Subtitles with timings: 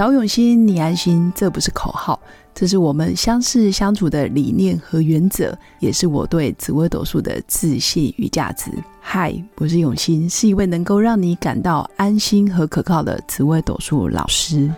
[0.00, 2.18] 找永新，你安心，这不是口号，
[2.54, 8.70] 这是我们相识相处的理念和原则，也是我对紫微斗数的自信与价值。
[8.98, 14.72] 嗨，我是永新，是一位能够让你感到安心和可靠的紫微斗数老师。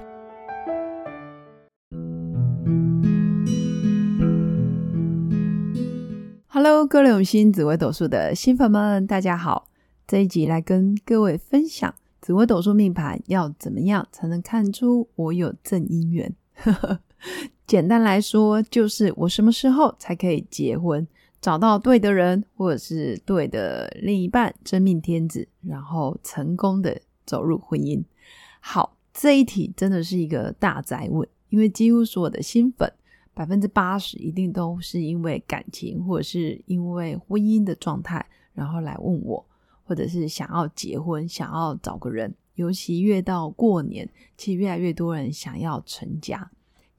[6.49, 9.69] Hello，各位永新紫微斗数的新粉们，大家好！
[10.05, 11.95] 这一集来跟各位分享。
[12.23, 16.33] 紫微斗数命盘要怎么样才能看出我有正姻缘？
[17.67, 21.05] 简单来说，就是我什么时候才可以结婚，
[21.41, 28.01] 找到对的人，或者是对的另一半，真命天子，然后成功的走入婚姻。
[28.61, 32.89] 好，这一题真的是一个大灾问，因为几乎所有的新粉，
[33.35, 39.45] 百分之八十一定都是因为感情，或者是因为婚姻的状态，然后来问我。
[39.93, 44.09] 或者是想要结婚，想要找个人，尤其越到过年，
[44.39, 46.51] 其实越来越多人想要成家，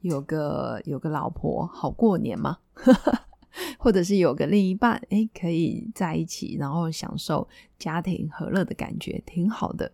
[0.02, 2.60] 有个有个老婆好过年嘛，
[3.80, 7.48] 或者是有个另一半，哎，可以在一起，然后享受
[7.80, 9.92] 家庭和乐的感觉，挺好的。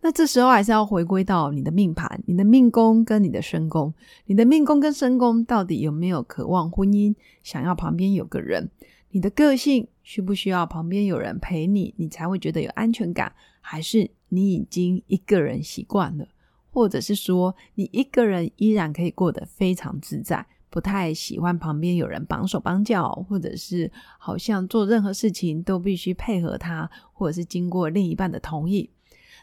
[0.00, 3.92] 那这时候还是要回归到你的命盘，你的命宫跟你的身宫，
[4.26, 8.70] 你的命宫跟身宫到底有没有渴望婚姻，想要旁边有个人？
[9.10, 13.34] 你的个性需不需要旁边有人陪你，你才会觉得有安全感？
[13.60, 16.28] 还是你已经一个人习惯了，
[16.70, 28.88] 或者是说你一个人依然可以过得非常自在，不太喜欢旁边有人绑手绑脚，或者是好像做任何事情都必须配合他，或者是经过另一半的同意？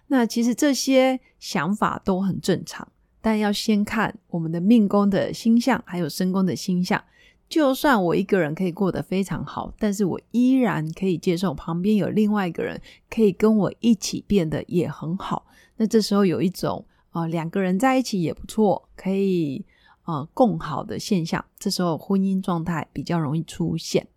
[0.07, 2.87] 那其实这些想法都很正常，
[3.19, 7.03] 但要先看我们的命宫的星象，还有身宫的星象。
[7.49, 15.45] 就算我一个人可以过得非常好，但是我依然可以接受旁边有另外一个人可以跟我一起变得也很好。
[15.77, 19.63] 那这时候有一种啊两个人在一起也不错，可以
[20.01, 21.45] 啊共好的现象。
[21.59, 24.07] 这时候婚姻状态比较容易出现。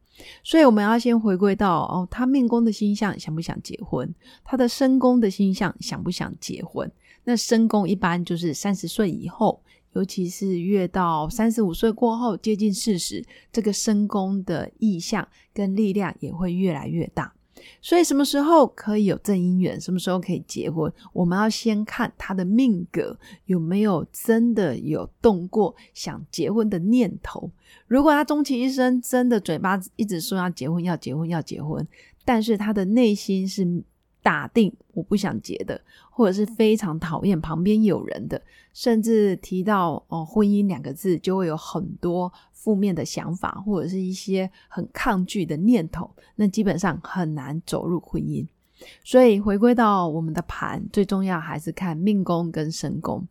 [0.43, 4.15] 所以我们要先回归到哦，他命宫的星象想不想结婚？
[4.43, 6.91] 他的身宫的星象想不想结婚？
[7.25, 9.61] 那身宫一般就是三十岁以后。
[9.97, 17.33] 尤其是越到三十五岁过后，接近四十，这个身宫的意向跟力量也会越来越大。
[17.81, 27.51] 所以什么时候可以有正姻缘，什么时候可以结婚，我们要先看他的命格有没有真的有动过想结婚的念头。
[27.87, 31.89] 如果他终其一生真的嘴巴一直说要结婚、要结婚、要结婚，
[32.23, 33.83] 但是他的内心是。
[34.27, 38.43] 打定我不想结的，或者是非常讨厌旁边有人的，
[38.73, 48.45] 甚至提到哦婚姻两个字就会有很多负面的想法，或者是一些很抗拒的念头，那基本上很难走入婚姻。
[49.05, 53.25] 所以回归到我们的盘，最重要还是看命宫跟身宫。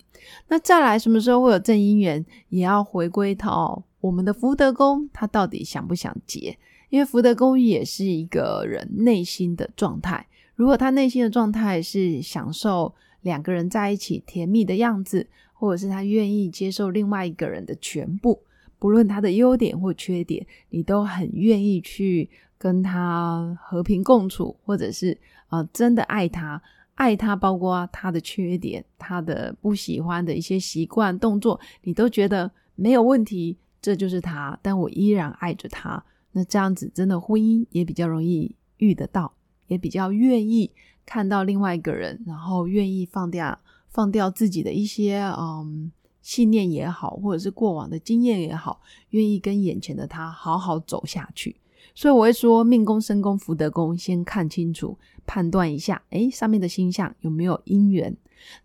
[0.47, 6.57] 那再来什么时候会有正姻缘，也要回归到我们的福德宫，他到底想不想结？
[6.89, 10.25] 因为福德宫也是一个人内心的状态。
[10.55, 18.41] 如果他内心的状态是享受两个人在一起甜蜜的样子，或者是他愿意接受另外一个人的全部，
[18.79, 25.17] 不论他的优点或缺点，你都很愿意去跟他和平共处，或者是
[25.49, 26.61] 呃真的爱他，
[26.93, 36.03] 爱他包括他的缺点，他的不喜欢的一些习惯动作，你都觉得没有问题，这就是他，但我依然爱着他。
[36.31, 39.33] 那这样子真的婚姻也比较容易遇得到。
[39.67, 40.71] 也比较愿意
[41.05, 43.59] 看到另外一个人，然后愿意放掉
[43.89, 48.81] 放掉自己的一些嗯信念也好，或者是过往的经验也好，
[49.11, 51.55] 愿意跟眼前的他好好走下去。
[51.93, 58.17] 所以我会说，命宫、身宫、福德宫，先看清楚，判断一下，诶，上面的星象有没有姻缘。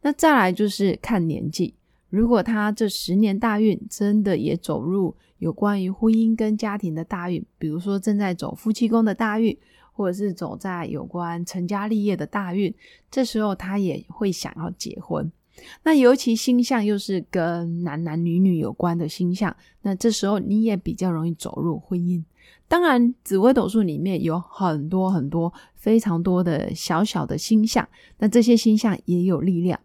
[0.02, 1.74] 那再来就是看年纪，
[2.08, 9.56] 如果他这十年大运真的也走入有关于婚姻跟家庭的大运，比如说正在走夫妻宫的大运。
[10.00, 12.74] 或者是走在有关成家立业的大运，
[13.10, 15.30] 这时候他也会想要结婚。
[15.82, 22.24] 那尤其星象又是跟男男女女有关的星象，那这时候你也比较容易走入婚姻。
[22.66, 27.86] 当然，紫微斗数里面有很多很多非常多的小小的星象，
[28.16, 29.78] 那这些星象也有力量。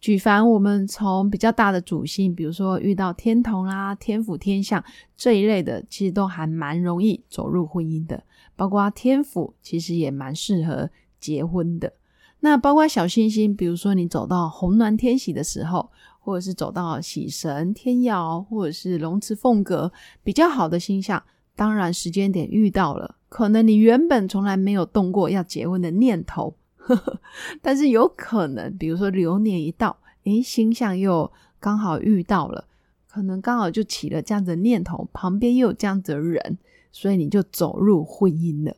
[0.00, 4.82] 举凡我们从比较大的主星，比如说遇到天同啦、天府、天象
[5.16, 8.24] 这一类的，其实都还蛮容易走入婚姻的。
[8.60, 11.94] 包括天府，其实也蛮适合结婚的。
[12.40, 19.90] 那包括小星星，比如说你走到红鸾天喜的时候，或者是走到喜神天姚，或者是龙池凤阁
[20.22, 21.22] 比较好的星象，
[21.56, 27.18] 当然时间点遇到了，可能你原本从来没有动过要结婚的念头，呵 呵
[27.62, 32.66] 但是有可能，比如说流年一到，诶，星象又刚好遇到了，
[33.08, 36.58] 可能刚好就起了这样子的念头，旁边又有这样子的人，
[36.92, 38.76] 所以你就走入婚姻了。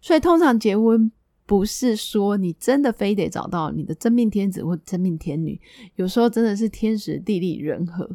[0.00, 1.10] 所以通常结婚
[1.46, 5.60] 不是说你真的非得找到你的真命天子或真命天女，
[5.96, 8.08] 有时候真的是天时地利人和，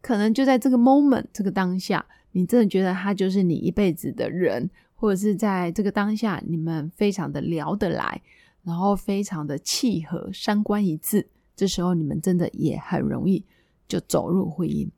[0.00, 8.22] 可能就在这个 moment 这个当下，你真的觉得他就是你一辈子的人，或者是在这个当下你们非常的聊得来，
[8.62, 11.26] 然后非常的契合，三观一致，
[11.56, 13.44] 这时候你们真的也很容易
[13.88, 14.88] 就走入婚姻。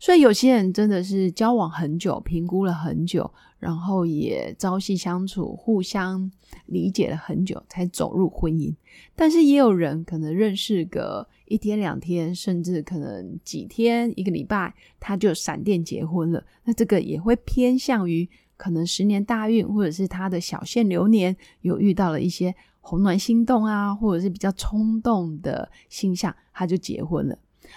[0.00, 3.28] 所以有些人真的是交往很久，评估了很久，
[3.58, 6.30] 然后也朝夕相处，互相
[6.66, 8.72] 理解了很久，才走入婚姻。
[9.16, 16.44] 但是也有人可能认识个一天两天，甚至可能几天一个礼拜，他就闪电结婚了。
[16.64, 27.36] 那这个也会偏向于可能十年大运，或者是他的小限流年有遇到了一些红鸾心动啊，或者是比较冲动的星象，他就结婚了。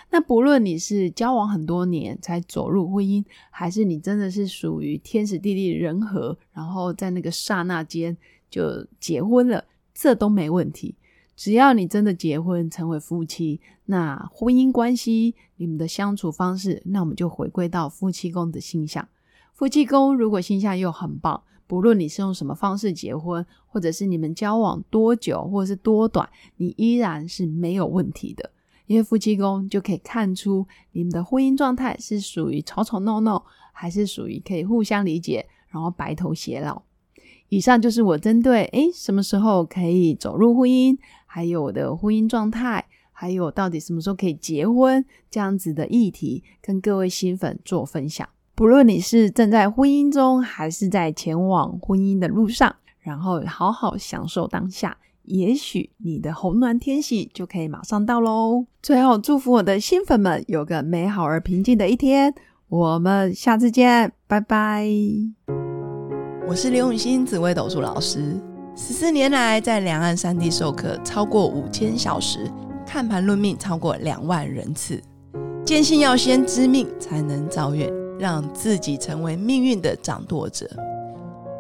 [0.10, 8.16] 那不论你是交往很多年才走入婚姻，还是你真的是属于天时地利人和，然后在那个刹那间
[8.50, 10.96] 就结婚了，这都没问题。
[11.36, 19.08] 只要你真的结婚成为夫妻，那婚姻关系你们的相处方式，那我们就回归到夫妻宫的星象。
[19.54, 28.52] 夫妻宫如果星象又很棒，不论你是用什么方式结婚，或者是你们交往多久，或者是多短，你依然是没有问题的。
[28.92, 33.42] 因为夫妻宫就可以看出你们的婚姻状态是属于吵吵闹闹，
[33.72, 36.82] 还是属于可以互相理解，然后白头偕老。
[37.48, 48.28] 以上就是我针对诶什么时候可以走入婚姻，还有我的婚姻状态，还有到底什么时候可以结婚这样子的议题，跟各位新粉做分享。
[48.54, 54.98] 不论你是正在婚姻中，还是在前往婚姻的路上，然后好好享受当下。
[55.24, 58.66] 也许你的红鸾天喜就可以马上到喽！
[58.82, 62.34] 最后祝福我的新粉们有个美好而平静的一天，
[62.68, 64.88] 我们下次见，拜拜！
[66.48, 68.36] 我是刘永新紫微斗数老师，
[68.76, 72.52] 十四年来在两岸三地授课超过五千小时，
[72.86, 75.02] 看盘论命超过两万人次，
[75.64, 77.88] 坚信要先知命才能造运，
[78.20, 80.68] 让自己成为命运的掌舵者。